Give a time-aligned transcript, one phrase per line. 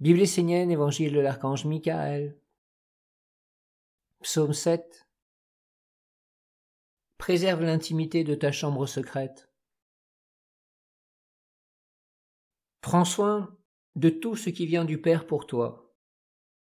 [0.00, 2.38] Bible essénienne, Évangile de l'archange Michael.
[4.22, 5.08] Psaume 7.
[7.16, 9.50] Préserve l'intimité de ta chambre secrète.
[12.80, 13.58] Prends soin
[13.96, 15.92] de tout ce qui vient du Père pour toi,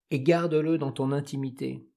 [0.10, 1.88] et garde-le dans ton intimité.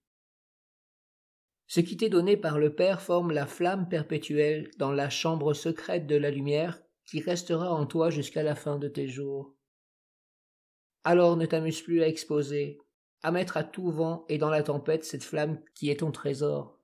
[1.67, 6.07] Ce qui t'est donné par le Père forme la flamme perpétuelle dans la chambre secrète
[6.07, 9.57] de la lumière qui restera en toi jusqu'à la fin de tes jours.
[11.05, 12.79] Alors ne t'amuse plus à exposer,
[13.23, 16.81] à mettre à tout vent et dans la tempête cette flamme qui est ton trésor.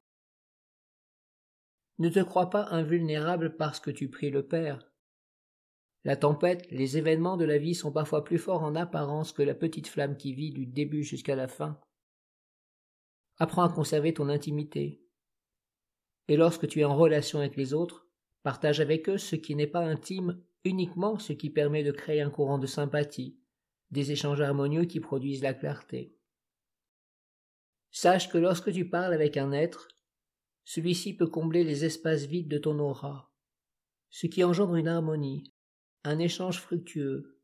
[1.99, 4.91] Ne te crois pas invulnérable parce que tu pries le Père.
[6.05, 9.55] La tempête, les événements de la vie sont parfois plus forts en apparence que la
[9.55, 11.79] petite flamme qui vit du début jusqu'à la fin.
[13.39, 15.03] Apprends à conserver ton intimité.
[16.29, 18.07] Et lorsque tu es en relation avec les autres,
[18.43, 22.31] partage avec eux ce qui n'est pas intime, uniquement ce qui permet de créer un
[22.31, 23.37] courant de sympathie,
[23.91, 26.17] des échanges harmonieux qui produisent la clarté.
[27.91, 29.89] Sache que lorsque tu parles avec un être,
[30.65, 33.33] celui-ci peut combler les espaces vides de ton aura,
[34.11, 35.53] ce qui engendre une harmonie,
[36.05, 37.41] un échange fructueux.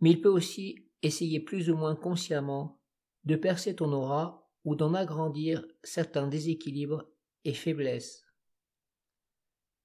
[0.00, 2.80] Mais il peut aussi essayer plus ou moins consciemment
[3.24, 7.06] de percer ton aura ou d'en agrandir certains déséquilibres
[7.44, 8.23] et faiblesses.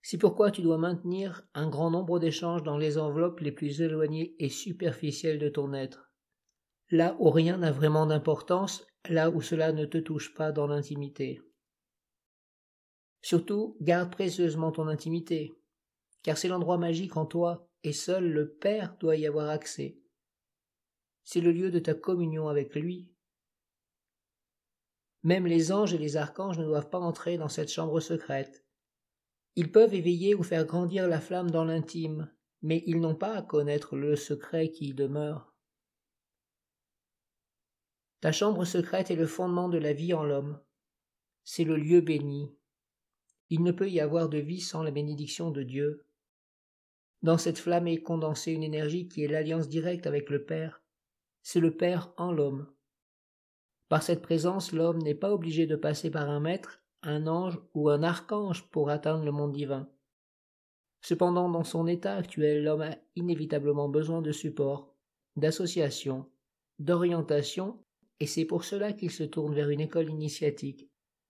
[0.02, 4.36] C'est pourquoi tu dois maintenir un grand nombre d'échanges dans les enveloppes les plus éloignées
[4.40, 6.12] et superficielles de ton être,
[6.90, 11.42] là où rien n'a vraiment d'importance, là où cela ne te touche pas dans l'intimité.
[13.22, 15.54] Surtout, garde précieusement ton intimité,
[16.24, 20.00] car c'est l'endroit magique en toi, et seul le Père doit y avoir accès.
[21.24, 23.12] C'est le lieu de ta communion avec lui.
[25.24, 28.66] Même les anges et les archanges ne doivent pas entrer dans cette chambre secrète,
[29.60, 33.42] ils peuvent éveiller ou faire grandir la flamme dans l'intime, mais ils n'ont pas à
[33.42, 35.54] connaître le secret qui y demeure.
[38.22, 40.62] Ta chambre secrète est le fondement de la vie en l'homme.
[41.44, 42.56] C'est le lieu béni.
[43.50, 46.06] Il ne peut y avoir de vie sans la bénédiction de Dieu.
[47.22, 50.82] Dans cette flamme est condensée une énergie qui est l'alliance directe avec le Père.
[51.42, 52.72] C'est le Père en l'homme.
[53.90, 57.90] Par cette présence, l'homme n'est pas obligé de passer par un maître, un ange ou
[57.90, 59.90] un archange pour atteindre le monde divin.
[61.02, 64.96] Cependant, dans son état actuel, l'homme a inévitablement besoin de support,
[65.36, 66.30] d'association,
[66.78, 67.84] d'orientation,
[68.20, 70.90] et c'est pour cela qu'il se tourne vers une école initiatique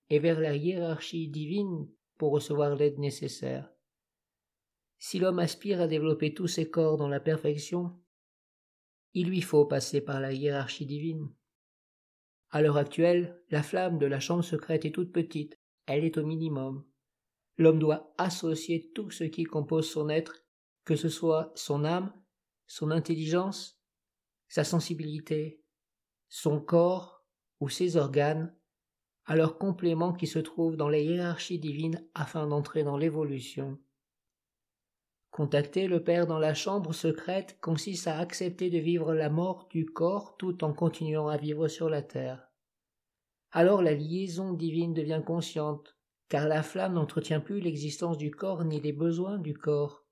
[0.09, 1.87] et vers la hiérarchie divine
[2.17, 3.69] pour recevoir l'aide nécessaire.
[4.97, 7.95] Si l'homme aspire à développer tous ses corps dans la perfection,
[9.13, 11.29] il lui faut passer par la hiérarchie divine.
[12.51, 15.58] À l'heure actuelle, la flamme de la chambre secrète est toute petite,
[15.89, 16.85] elle est au minimum.
[17.57, 20.45] L'homme doit associer tout ce qui compose son être,
[20.85, 22.13] que ce soit son âme,
[22.67, 23.81] son intelligence,
[24.47, 25.63] sa sensibilité,
[26.29, 27.25] son corps
[27.59, 28.55] ou ses organes,
[29.25, 33.79] à leurs compléments qui se trouvent dans la hiérarchie divine afin d'entrer dans l'évolution.
[35.31, 39.85] Contacter le Père dans la chambre secrète consiste à accepter de vivre la mort du
[39.85, 42.48] corps tout en continuant à vivre sur la terre
[43.51, 48.79] alors la liaison divine devient consciente, car la flamme n'entretient plus l'existence du corps ni
[48.79, 50.05] les besoins du corps.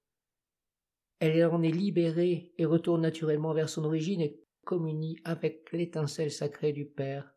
[1.20, 6.74] Elle en est libérée et retourne naturellement vers son origine et communie avec l'étincelle sacrée
[6.74, 7.34] du Père.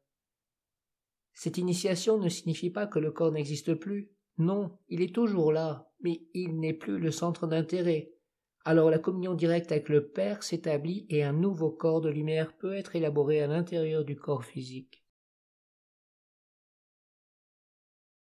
[1.33, 4.10] Cette initiation ne signifie pas que le corps n'existe plus.
[4.39, 8.12] Non, il est toujours là, mais il n'est plus le centre d'intérêt.
[8.65, 12.75] Alors la communion directe avec le Père s'établit et un nouveau corps de lumière peut
[12.75, 15.03] être élaboré à l'intérieur du corps physique.